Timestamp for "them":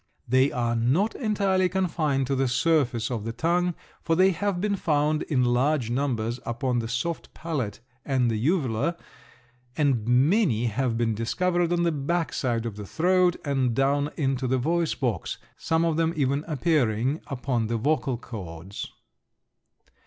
15.97-16.13